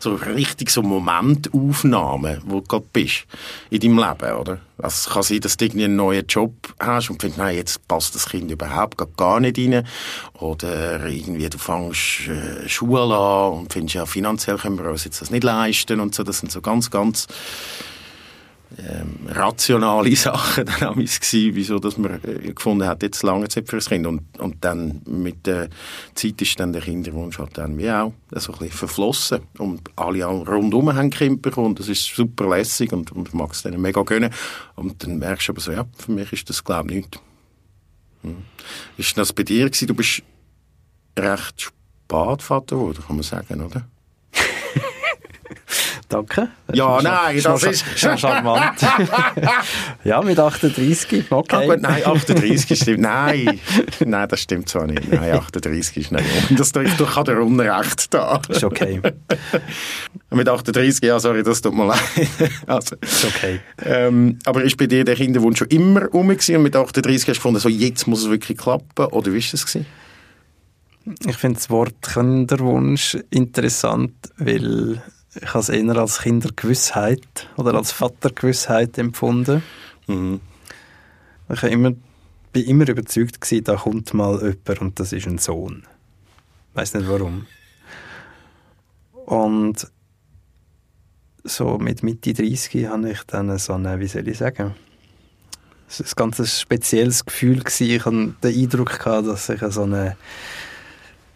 so 0.00 0.14
richtig 0.14 0.70
so 0.70 0.82
Momentaufnahmen, 0.82 2.42
wo 2.46 2.60
du 2.60 2.66
gerade 2.66 2.86
bist 2.92 3.24
in 3.70 3.80
deinem 3.80 3.98
Leben, 3.98 4.36
oder? 4.36 4.60
Also 4.78 5.08
es 5.08 5.12
kann 5.12 5.22
sein, 5.22 5.40
dass 5.40 5.56
du 5.56 5.64
irgendwie 5.64 5.84
einen 5.84 5.96
neuen 5.96 6.26
Job 6.26 6.52
hast 6.80 7.10
und 7.10 7.20
findest, 7.20 7.38
nein, 7.38 7.56
jetzt 7.56 7.86
passt 7.86 8.14
das 8.14 8.28
Kind 8.28 8.50
überhaupt 8.50 8.96
gar 9.16 9.40
nicht 9.40 9.58
rein. 9.58 9.86
Oder 10.34 11.06
irgendwie 11.06 11.48
du 11.48 11.58
fängst 11.58 12.28
äh, 12.28 12.68
Schule 12.68 13.16
an 13.16 13.52
und 13.52 13.72
findest, 13.72 13.94
ja, 13.94 14.06
finanziell 14.06 14.58
können 14.58 14.78
wir 14.78 14.90
uns 14.90 15.04
jetzt 15.04 15.20
das 15.20 15.30
nicht 15.30 15.44
leisten 15.44 16.00
und 16.00 16.14
so. 16.14 16.24
Das 16.24 16.38
sind 16.38 16.50
so 16.50 16.60
ganz, 16.60 16.90
ganz 16.90 17.28
ähm, 18.78 19.18
rationale 19.28 20.14
Sachen 20.16 20.66
dann 20.66 20.88
auch 20.88 20.94
gewesen, 20.94 21.54
wieso 21.54 21.78
dass 21.78 21.96
man 21.98 22.20
äh, 22.24 22.52
gefunden 22.52 22.86
hat, 22.86 23.02
jetzt 23.02 23.22
lange 23.22 23.48
Zeit 23.48 23.68
für 23.68 23.76
das 23.76 23.88
Kind. 23.88 24.06
Und, 24.06 24.22
und 24.38 24.64
dann 24.64 25.02
mit 25.06 25.46
der 25.46 25.68
Zeit 26.14 26.40
ist 26.42 26.58
dann 26.58 26.72
der 26.72 26.82
Kinderwunsch 26.82 27.38
halt 27.38 27.56
dann 27.58 27.78
wie 27.78 27.90
auch 27.90 28.12
so 28.32 28.52
ein 28.52 28.58
bisschen 28.58 28.76
verflossen. 28.76 29.40
Und 29.58 29.82
alle 29.96 30.24
rundum 30.24 30.94
haben 30.94 31.10
Kinder 31.10 31.40
bekommen. 31.40 31.74
Das 31.74 31.88
ist 31.88 32.04
super 32.04 32.48
lässig 32.48 32.92
und, 32.92 33.12
und 33.12 33.32
mag 33.34 33.52
es 33.52 33.62
denen 33.62 33.80
mega 33.80 34.02
gönnen. 34.02 34.30
Und 34.76 35.02
dann 35.02 35.18
merkst 35.18 35.48
du 35.48 35.52
aber 35.52 35.60
so, 35.60 35.72
ja, 35.72 35.84
für 35.96 36.12
mich 36.12 36.32
ist 36.32 36.48
das 36.48 36.62
glaube 36.64 36.90
ich 36.90 36.96
nicht. 36.96 37.20
Hm. 38.22 38.36
Ist 38.96 39.16
das 39.18 39.32
bei 39.32 39.42
dir 39.42 39.66
gewesen? 39.66 39.88
Du 39.88 39.94
bist 39.94 40.22
recht 41.18 41.60
spät 41.60 42.42
Vater 42.42 42.76
geworden, 42.76 43.02
kann 43.06 43.16
man 43.16 43.22
sagen, 43.22 43.60
oder? 43.60 43.86
Danke. 46.14 46.48
Ja, 46.72 47.02
nein, 47.02 47.40
das 47.42 47.64
ist... 47.64 47.84
Schon 47.96 48.16
charmant. 48.16 48.80
ja, 50.04 50.22
mit 50.22 50.38
38, 50.38 51.24
okay. 51.28 51.56
Aber 51.56 51.76
nein, 51.76 52.06
38 52.06 52.78
stimmt. 52.80 53.00
Nein, 53.00 53.58
nein, 54.04 54.28
das 54.28 54.40
stimmt 54.40 54.68
zwar 54.68 54.86
nicht. 54.86 55.10
Nein, 55.10 55.32
38 55.32 55.96
ist 55.96 56.12
nicht. 56.12 56.24
Das, 56.56 56.70
ich, 56.70 57.00
ich 57.00 57.16
habe 57.16 57.34
dir 57.34 57.42
Unrecht 57.42 58.14
da. 58.14 58.40
Ist 58.48 58.62
okay. 58.62 59.00
Mit 60.30 60.48
38, 60.48 61.02
ja, 61.02 61.18
sorry, 61.18 61.42
das 61.42 61.60
tut 61.60 61.74
mir 61.74 61.86
leid. 61.86 61.98
Also, 62.66 62.94
Ist 63.00 63.24
okay. 63.24 63.60
ähm, 63.84 64.38
aber 64.44 64.62
ist 64.62 64.76
bei 64.76 64.86
dir 64.86 65.04
der 65.04 65.16
Kinderwunsch 65.16 65.58
schon 65.58 65.68
immer 65.68 66.02
gewesen 66.08 66.56
und 66.56 66.62
mit 66.62 66.76
38 66.76 67.22
hast 67.22 67.26
du 67.26 67.32
gefunden, 67.32 67.60
so 67.60 67.68
jetzt 67.68 68.06
muss 68.06 68.22
es 68.22 68.30
wirklich 68.30 68.58
klappen? 68.58 69.06
Oder 69.06 69.32
wie 69.32 69.42
war 69.42 69.50
das? 69.50 69.66
Gewesen? 69.66 69.86
Ich 71.26 71.36
finde 71.36 71.56
das 71.56 71.70
Wort 71.70 71.94
Kinderwunsch 72.02 73.18
interessant, 73.30 74.14
weil 74.38 75.02
ich 75.34 75.48
habe 75.48 75.58
es 75.60 75.68
eher 75.68 75.96
als 75.96 76.20
Kindergewissheit 76.20 77.48
oder 77.56 77.74
als 77.74 77.92
Vatergewissheit 77.92 78.98
empfunden. 78.98 79.62
Mhm. 80.06 80.40
Ich 81.52 81.62
war 81.62 81.70
immer, 81.70 81.92
bin 82.52 82.64
immer 82.64 82.88
überzeugt, 82.88 83.40
gewesen, 83.40 83.64
da 83.64 83.76
kommt 83.76 84.14
mal 84.14 84.40
jemand 84.40 84.80
und 84.80 85.00
das 85.00 85.12
ist 85.12 85.26
ein 85.26 85.38
Sohn. 85.38 85.84
Ich 86.70 86.76
weiß 86.76 86.94
nicht 86.94 87.08
warum. 87.08 87.46
Und 89.26 89.86
so 91.44 91.78
mit 91.78 92.02
Mitte 92.02 92.32
30 92.32 92.88
hatte 92.88 93.10
ich 93.10 93.22
dann 93.24 93.56
so 93.58 93.74
eine, 93.74 94.00
wie 94.00 94.06
soll 94.06 94.28
ich 94.28 94.38
sagen, 94.38 94.74
es 95.88 96.00
war 96.16 96.26
ein 96.26 96.30
ganz 96.30 96.60
spezielles 96.60 97.24
Gefühl. 97.24 97.60
Gewesen. 97.60 97.90
Ich 97.90 98.04
hatte 98.04 98.34
den 98.42 98.62
Eindruck, 98.62 98.98
gehabt, 98.98 99.26
dass 99.28 99.46
sich 99.46 99.60
so 99.60 99.82
eine, 99.82 100.16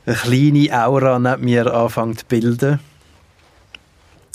eine 0.07 0.17
kleine 0.17 0.87
Aura 0.87 1.19
neben 1.19 1.45
mir 1.45 1.73
anfängt 1.73 2.21
zu 2.21 2.26
bilden. 2.26 2.81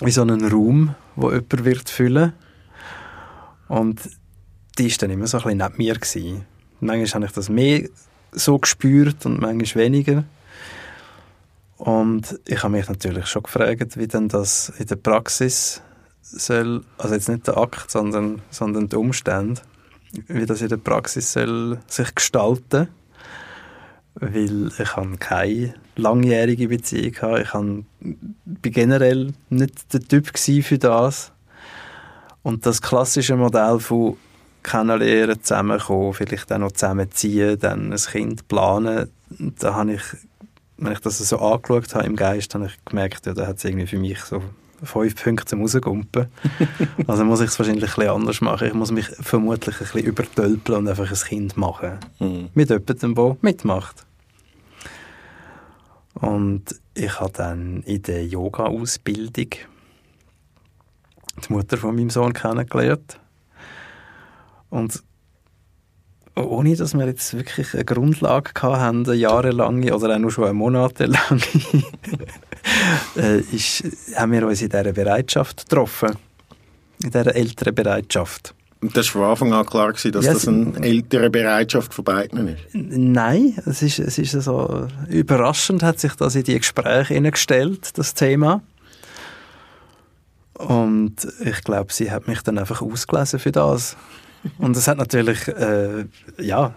Wie 0.01 0.11
so 0.11 0.21
einen 0.21 0.45
Raum, 0.45 0.95
wo 1.15 1.29
jemand 1.29 1.65
wird 1.65 1.89
füllen. 1.89 2.33
Und 3.67 4.01
die 4.77 4.89
war 4.89 4.97
dann 4.99 5.11
immer 5.11 5.27
so 5.27 5.37
ein 5.37 5.43
bisschen 5.43 5.57
neben 5.57 5.77
mir. 5.77 5.93
Gewesen. 5.95 6.45
Manchmal 6.79 7.13
habe 7.13 7.25
ich 7.25 7.31
das 7.31 7.49
mehr 7.49 7.87
so 8.31 8.57
gespürt 8.57 9.25
und 9.25 9.39
manchmal 9.39 9.85
weniger. 9.85 10.23
Und 11.77 12.39
ich 12.45 12.63
habe 12.63 12.73
mich 12.73 12.87
natürlich 12.87 13.27
schon 13.27 13.43
gefragt, 13.43 13.97
wie 13.97 14.07
denn 14.07 14.29
das 14.29 14.69
in 14.77 14.87
der 14.87 14.95
Praxis 14.95 15.81
soll, 16.21 16.83
also 16.97 17.13
jetzt 17.13 17.29
nicht 17.29 17.47
der 17.47 17.57
Akt, 17.57 17.91
sondern, 17.91 18.41
sondern 18.49 18.89
die 18.89 18.95
Umstände, 18.95 19.61
wie 20.27 20.45
das 20.45 20.61
in 20.61 20.69
der 20.69 20.77
Praxis 20.77 21.33
soll 21.33 21.79
sich 21.87 22.15
gestalten 22.15 22.87
weil 24.31 24.71
ich 24.77 24.95
habe 24.95 25.17
keine 25.17 25.73
langjährige 25.95 26.67
Beziehung 26.67 27.15
hatte. 27.21 27.41
Ich 27.41 27.53
habe, 27.53 27.83
bin 27.99 28.71
generell 28.71 29.33
nicht 29.49 29.93
der 29.93 30.01
Typ 30.01 30.37
für 30.37 30.77
das. 30.77 31.31
Und 32.41 32.65
das 32.65 32.81
klassische 32.81 33.35
Modell 33.35 33.79
von 33.79 34.17
kennenlernen, 34.63 35.41
zusammenkommen, 35.41 36.13
vielleicht 36.13 36.51
auch 36.51 36.57
noch 36.57 36.71
zusammenziehen, 36.71 37.59
dann 37.59 37.91
ein 37.91 37.97
Kind 37.97 38.47
planen, 38.47 39.09
da 39.59 39.75
habe 39.75 39.93
ich, 39.93 40.03
wenn 40.77 40.93
ich 40.93 40.99
das 40.99 41.17
so 41.17 41.39
angeschaut 41.39 41.93
habe 41.95 42.05
im 42.05 42.15
Geist, 42.15 42.55
habe 42.55 42.65
ich 42.67 42.85
gemerkt, 42.85 43.25
ja, 43.25 43.33
da 43.33 43.47
hat 43.47 43.57
es 43.57 43.65
irgendwie 43.65 43.87
für 43.87 43.97
mich 43.97 44.19
so 44.21 44.41
fünf 44.83 45.21
Punkte 45.21 45.45
zum 45.45 45.61
Rausgumpen. 45.61 46.27
also 47.07 47.25
muss 47.25 47.41
ich 47.41 47.47
es 47.47 47.59
wahrscheinlich 47.59 47.83
ein 47.83 47.95
bisschen 47.95 48.09
anders 48.09 48.41
machen. 48.41 48.67
Ich 48.67 48.73
muss 48.73 48.91
mich 48.91 49.07
vermutlich 49.07 49.75
ein 49.75 49.85
bisschen 49.85 50.05
übertölpeln 50.05 50.79
und 50.79 50.87
einfach 50.87 51.09
ein 51.09 51.17
Kind 51.17 51.57
machen. 51.57 51.99
Mhm. 52.19 52.49
Mit 52.53 52.69
jemandem, 52.69 53.15
der 53.15 53.37
mitmacht. 53.41 54.05
Und 56.23 56.79
ich 56.93 57.19
habe 57.19 57.33
dann 57.33 57.83
in 57.83 58.01
der 58.01 58.25
Yoga-Ausbildung 58.25 59.49
die 61.45 61.53
Mutter 61.53 61.75
von 61.75 61.95
meinem 61.95 62.09
Sohn 62.09 62.31
kennengelernt. 62.31 63.19
Und 64.69 65.03
ohne, 66.37 66.77
dass 66.77 66.93
wir 66.93 67.05
jetzt 67.07 67.33
wirklich 67.33 67.73
eine 67.73 67.83
Grundlage 67.83 68.51
hatten, 68.61 69.05
eine 69.05 69.15
jahrelange 69.15 69.93
oder 69.93 70.15
auch 70.15 70.19
nur 70.19 70.31
schon 70.31 70.45
eine 70.45 70.53
monatelange, 70.53 71.41
äh, 73.17 73.39
ist, 73.39 73.83
haben 74.15 74.31
wir 74.31 74.47
uns 74.47 74.61
in 74.61 74.69
dieser 74.69 74.93
Bereitschaft 74.93 75.69
getroffen. 75.69 76.15
In 77.03 77.11
dieser 77.11 77.35
älteren 77.35 77.75
Bereitschaft. 77.75 78.55
Und 78.83 78.97
das 78.97 79.15
war 79.15 79.37
von 79.37 79.49
Anfang 79.49 79.53
an 79.53 79.65
klar, 79.65 79.93
gewesen, 79.93 80.11
dass 80.11 80.25
Ja, 80.25 80.33
das 80.33 80.45
eine 80.45 80.77
ältere 80.81 81.29
Bereitschaft 81.29 81.93
von 81.93 82.03
beiden 82.03 82.49
ist. 82.49 82.63
Nein, 82.73 83.57
es 83.65 83.81
ist, 83.81 83.97
es 83.99 84.17
ist 84.17 84.31
so 84.31 84.87
überraschend 85.07 85.81
hat 85.83 86.01
sich 86.01 86.15
das 86.15 86.35
in 86.35 86.43
die 86.43 86.57
Gespräche 86.57 87.13
hineingestellt, 87.13 87.97
das 87.97 88.13
Thema. 88.13 88.61
Und 90.55 91.15
ich 91.39 91.63
glaube, 91.63 91.93
sie 91.93 92.11
hat 92.11 92.27
mich 92.27 92.41
dann 92.41 92.57
einfach 92.57 92.81
ausgelesen 92.81 93.39
für 93.39 93.53
das. 93.53 93.95
Und 94.57 94.75
es 94.75 94.85
hat 94.89 94.97
natürlich, 94.97 95.47
äh, 95.47 96.03
ja, 96.37 96.75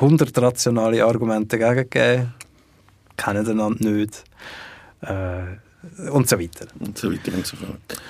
hundert 0.00 0.38
rationale 0.38 1.04
Argumente 1.04 1.58
dagegen 1.58 1.90
gegeben, 1.90 2.34
kennen 3.18 3.46
einander 3.46 3.90
nicht 3.90 4.24
äh, 5.02 6.08
und 6.08 6.30
so 6.30 6.40
weiter. 6.40 6.66
Und 6.78 6.96
so 6.96 7.12
weiter 7.12 7.34
und 7.34 7.46
so 7.46 7.58
fort. 7.58 8.00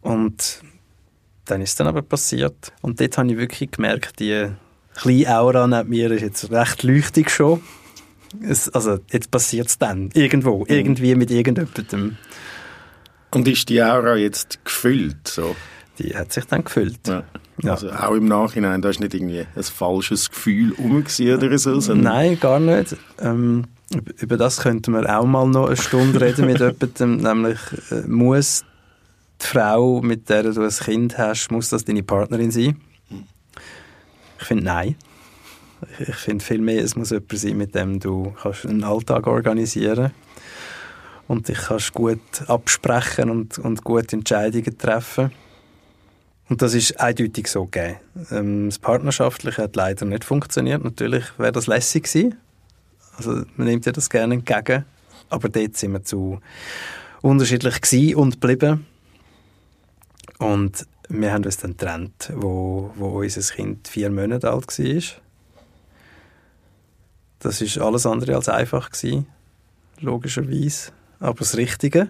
Und 0.00 0.62
dann 1.44 1.60
ist 1.62 1.70
es 1.70 1.76
dann 1.76 1.86
aber 1.86 2.02
passiert. 2.02 2.72
Und 2.82 3.00
dort 3.00 3.18
habe 3.18 3.30
ich 3.30 3.36
wirklich 3.38 3.70
gemerkt, 3.70 4.20
die 4.20 4.48
kleine 4.94 5.38
Aura 5.38 5.66
neben 5.66 5.88
mir 5.90 6.10
ist 6.10 6.22
jetzt 6.22 6.50
recht 6.50 6.82
leuchtig 6.82 7.30
schon. 7.30 7.60
Es, 8.42 8.68
also 8.70 8.98
jetzt 9.12 9.30
passiert 9.30 9.68
es 9.68 9.78
dann. 9.78 10.10
Irgendwo. 10.14 10.64
Irgendwie 10.68 11.14
mit 11.14 11.30
irgendjemandem. 11.30 12.16
Und 13.30 13.48
ist 13.48 13.68
die 13.68 13.82
Aura 13.82 14.16
jetzt 14.16 14.64
gefüllt? 14.64 15.28
So? 15.28 15.54
Die 15.98 16.16
hat 16.16 16.32
sich 16.32 16.44
dann 16.46 16.64
gefüllt. 16.64 16.98
Ja. 17.06 17.24
Ja. 17.62 17.72
Also 17.72 17.90
auch 17.92 18.14
im 18.14 18.26
Nachhinein, 18.26 18.82
da 18.82 18.88
ist 18.88 18.98
nicht 18.98 19.14
irgendwie 19.14 19.46
ein 19.54 19.62
falsches 19.62 20.28
Gefühl 20.30 20.72
gewesen 20.72 21.36
oder 21.36 21.56
so. 21.58 21.94
Nein, 21.94 22.38
gar 22.40 22.58
nicht. 22.58 22.96
Ähm, 23.20 23.66
üb- 23.92 24.20
über 24.22 24.36
das 24.36 24.60
könnten 24.60 24.92
wir 24.92 25.16
auch 25.18 25.24
mal 25.24 25.46
noch 25.46 25.66
eine 25.68 25.76
Stunde 25.76 26.20
reden 26.20 26.46
mit 26.46 26.58
jemandem. 26.98 27.16
Nämlich 27.18 27.58
äh, 27.92 28.02
muss 28.08 28.64
die 29.44 29.48
Frau, 29.48 30.00
mit 30.00 30.28
der 30.28 30.42
du 30.42 30.62
ein 30.62 30.70
Kind 30.70 31.18
hast, 31.18 31.50
muss 31.50 31.68
das 31.68 31.84
deine 31.84 32.02
Partnerin 32.02 32.50
sein? 32.50 32.80
Ich 34.38 34.46
finde 34.46 34.64
nein. 34.64 34.96
Ich, 35.98 36.14
finde 36.14 36.44
vielmehr, 36.44 36.82
es 36.82 36.96
muss 36.96 37.10
jemand 37.10 37.38
sein, 37.38 37.56
mit 37.56 37.74
dem 37.74 38.00
du 38.00 38.34
kannst 38.40 38.64
einen 38.64 38.84
Alltag 38.84 39.26
organisieren 39.26 40.12
und 41.28 41.48
dich 41.48 41.58
kannst 41.58 41.92
gut 41.92 42.20
absprechen 42.46 43.30
und, 43.30 43.58
und 43.58 43.84
gute 43.84 44.16
Entscheidungen 44.16 44.78
treffen. 44.78 45.30
Und 46.48 46.62
das 46.62 46.74
ist 46.74 47.00
eindeutig 47.00 47.48
so 47.48 47.64
gegeben. 47.66 47.96
Ähm, 48.30 48.66
das 48.66 48.78
Partnerschaftliche 48.78 49.62
hat 49.62 49.76
leider 49.76 50.04
nicht 50.04 50.24
funktioniert. 50.24 50.84
Natürlich 50.84 51.24
wäre 51.38 51.52
das 51.52 51.66
lässig 51.66 52.04
gewesen. 52.04 52.36
Also 53.16 53.44
man 53.56 53.66
nimmt 53.66 53.86
ja 53.86 53.92
das 53.92 54.10
gerne 54.10 54.34
entgegen. 54.34 54.84
Aber 55.30 55.48
dort 55.48 55.76
sind 55.76 55.92
wir 55.92 56.04
zu 56.04 56.40
unterschiedlich 57.22 57.80
gewesen 57.80 58.16
und 58.16 58.40
geblieben. 58.40 58.86
Und 60.38 60.86
wir 61.08 61.32
haben 61.32 61.44
uns 61.44 61.58
dann 61.58 61.72
getrennt, 61.72 62.32
wo, 62.34 62.92
wo 62.96 63.20
unser 63.20 63.54
Kind 63.54 63.88
vier 63.88 64.10
Monate 64.10 64.50
alt 64.50 64.78
war. 64.78 65.02
Das 67.40 67.60
ist 67.60 67.78
alles 67.78 68.06
andere 68.06 68.36
als 68.36 68.48
einfach 68.48 68.90
gewesen, 68.90 69.26
logischerweise. 70.00 70.92
Aber 71.20 71.38
das 71.38 71.56
Richtige. 71.56 72.08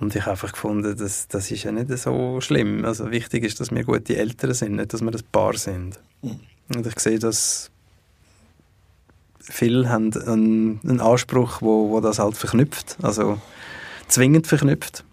Und 0.00 0.16
ich 0.16 0.22
habe 0.22 0.32
einfach 0.32 0.52
gefunden, 0.52 0.96
das, 0.96 1.28
das 1.28 1.50
ist 1.50 1.62
ja 1.62 1.72
nicht 1.72 1.96
so 1.98 2.40
schlimm. 2.40 2.84
Also 2.84 3.10
wichtig 3.10 3.44
ist, 3.44 3.60
dass 3.60 3.70
wir 3.70 3.84
gute 3.84 4.16
Eltern 4.16 4.54
sind, 4.54 4.76
nicht, 4.76 4.92
dass 4.92 5.02
wir 5.02 5.12
ein 5.12 5.22
Paar 5.30 5.56
sind. 5.56 6.00
Und 6.22 6.86
ich 6.86 6.98
sehe, 6.98 7.18
dass 7.18 7.70
viele 9.40 9.88
haben 9.88 10.12
einen, 10.14 10.80
einen 10.82 11.00
Anspruch, 11.00 11.60
wo, 11.60 11.90
wo 11.90 12.00
das 12.00 12.18
halt 12.18 12.36
verknüpft, 12.36 12.96
also 13.02 13.38
zwingend 14.08 14.46
verknüpft. 14.46 15.04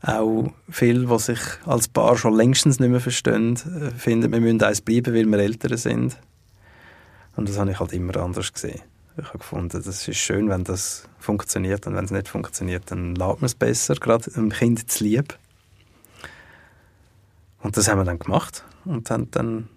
Auch 0.00 0.52
viele, 0.70 1.06
die 1.06 1.18
sich 1.18 1.40
als 1.66 1.88
Paar 1.88 2.16
schon 2.16 2.36
längstens 2.36 2.78
nicht 2.78 2.90
mehr 2.90 3.00
verstehen, 3.00 3.56
äh, 3.56 3.90
finden, 3.90 4.32
wir 4.32 4.40
müssen 4.40 4.62
eins 4.62 4.80
bleiben, 4.80 5.14
weil 5.14 5.26
wir 5.26 5.38
Eltern 5.38 5.76
sind. 5.76 6.16
Und 7.36 7.48
das 7.48 7.58
habe 7.58 7.72
ich 7.72 7.80
halt 7.80 7.92
immer 7.92 8.16
anders 8.16 8.52
gesehen. 8.52 8.80
Ich 9.16 9.26
habe 9.26 9.38
gefunden, 9.38 9.70
das 9.70 10.06
ist 10.06 10.16
schön, 10.16 10.48
wenn 10.48 10.62
das 10.62 11.08
funktioniert 11.18 11.86
und 11.88 11.96
wenn 11.96 12.04
es 12.04 12.12
nicht 12.12 12.28
funktioniert, 12.28 12.90
dann 12.90 13.16
lässt 13.16 13.40
man 13.40 13.46
es 13.46 13.54
besser, 13.56 13.94
gerade 13.96 14.30
einem 14.34 14.50
Kind 14.50 14.88
zu 14.88 15.02
lieb. 15.02 15.36
Und 17.60 17.76
das 17.76 17.88
haben 17.88 17.98
wir 17.98 18.04
dann 18.04 18.20
gemacht 18.20 18.64
und 18.84 19.10
haben 19.10 19.30
dann 19.32 19.68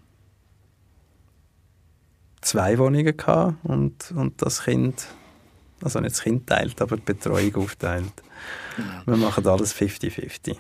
zwei 2.42 2.78
Wohnungen 2.78 3.18
gehabt 3.18 3.56
und, 3.64 4.12
und 4.16 4.42
das 4.42 4.64
Kind, 4.64 5.08
also 5.82 6.00
nicht 6.00 6.16
das 6.16 6.22
Kind 6.22 6.48
teilt, 6.48 6.82
aber 6.82 6.98
die 6.98 7.04
Betreuung 7.04 7.56
aufteilt. 7.56 8.14
Wir 9.06 9.18
machen 9.18 9.46
alles 9.48 9.76
50-50. 9.76 10.56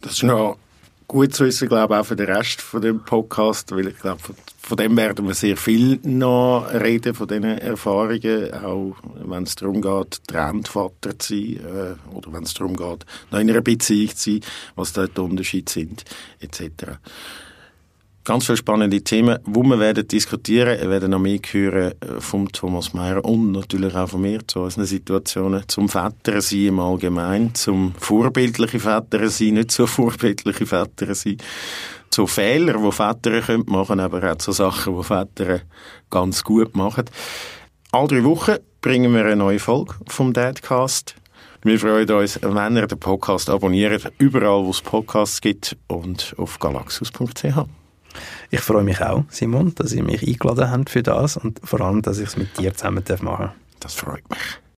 Das 0.00 0.12
ist 0.12 0.22
noch 0.22 0.58
gut 1.06 1.34
zu 1.34 1.44
wissen, 1.44 1.68
glaube 1.68 1.94
ich, 1.94 2.00
auch 2.00 2.06
für 2.06 2.16
den 2.16 2.30
Rest 2.30 2.60
von 2.60 2.80
dem 2.80 3.02
Podcast, 3.02 3.72
weil 3.72 3.88
ich 3.88 3.98
glaube, 3.98 4.20
von, 4.20 4.36
von 4.60 4.76
dem 4.76 4.96
werden 4.96 5.26
wir 5.26 5.34
sehr 5.34 5.56
viel 5.56 5.98
noch 6.04 6.68
reden, 6.72 7.14
von 7.14 7.26
diesen 7.26 7.44
Erfahrungen, 7.44 8.54
auch 8.54 8.94
wenn 9.24 9.42
es 9.42 9.56
darum 9.56 9.82
geht, 9.82 10.20
Trendvater 10.28 11.18
zu 11.18 11.34
sein, 11.34 11.56
äh, 11.56 12.14
oder 12.14 12.32
wenn 12.32 12.44
es 12.44 12.54
darum 12.54 12.76
geht, 12.76 13.04
noch 13.30 13.40
in 13.40 13.50
einer 13.50 13.60
Beziehung 13.60 14.14
zu 14.14 14.34
sein, 14.34 14.40
was 14.76 14.92
da 14.92 15.06
die 15.06 15.20
Unterschiede 15.20 15.70
sind, 15.70 16.04
etc 16.40 16.98
ganz 18.24 18.46
viele 18.46 18.56
spannende 18.56 19.02
Themen, 19.02 19.38
wo 19.44 19.62
wir 19.62 19.78
werden 19.78 20.06
diskutieren. 20.06 20.78
Wir 20.80 20.90
werden 20.90 21.10
noch 21.10 21.18
mehr 21.18 21.38
hören 21.50 21.92
äh, 22.00 22.20
vom 22.20 22.50
Thomas 22.50 22.92
Mayer 22.92 23.24
und 23.24 23.52
natürlich 23.52 23.94
auch 23.94 24.08
von 24.08 24.22
mir 24.22 24.46
zu 24.46 24.60
unseren 24.60 24.86
Situationen, 24.86 25.64
zum 25.68 25.88
Väter 25.88 26.40
sein 26.40 26.66
im 26.66 26.80
Allgemeinen, 26.80 27.54
zum 27.54 27.94
vorbildliche 27.98 28.80
Väter 28.80 29.28
sein, 29.28 29.54
nicht 29.54 29.72
so 29.72 29.86
vorbildliche 29.86 30.66
Väter 30.66 31.14
sein, 31.14 31.38
zu 32.10 32.26
Fehlern, 32.26 32.84
die 32.84 32.92
Väter 32.92 33.40
können 33.40 33.64
machen, 33.66 34.00
aber 34.00 34.30
auch 34.30 34.36
zu 34.36 34.52
Sachen, 34.52 34.96
die 34.96 35.04
Väter 35.04 35.60
ganz 36.10 36.42
gut 36.44 36.76
machen. 36.76 37.04
Alle 37.92 38.08
drei 38.08 38.24
Wochen 38.24 38.56
bringen 38.80 39.12
wir 39.14 39.24
eine 39.24 39.36
neue 39.36 39.58
Folge 39.58 39.94
vom 40.06 40.32
Dadcast. 40.32 41.14
Wir 41.62 41.78
freuen 41.78 42.10
uns, 42.10 42.40
wenn 42.42 42.76
ihr 42.76 42.86
den 42.86 42.98
Podcast 42.98 43.50
abonniert, 43.50 44.10
überall, 44.18 44.64
wo 44.64 44.70
es 44.70 44.80
Podcasts 44.80 45.40
gibt 45.40 45.76
und 45.88 46.34
auf 46.38 46.58
galaxus.ch. 46.58 47.79
Ich 48.50 48.60
freue 48.60 48.82
mich 48.82 49.00
auch, 49.00 49.24
Simon, 49.28 49.74
dass 49.74 49.92
ihr 49.92 50.02
mich 50.02 50.26
eingeladen 50.26 50.70
habt 50.70 50.90
für 50.90 51.02
das 51.02 51.36
und 51.36 51.60
vor 51.64 51.80
allem, 51.80 52.02
dass 52.02 52.18
ich 52.18 52.28
es 52.28 52.36
mit 52.36 52.58
dir 52.58 52.74
zusammen 52.74 53.04
machen 53.22 53.46
darf. 53.46 53.52
Das 53.80 53.94
freut 53.94 54.28
mich. 54.28 54.60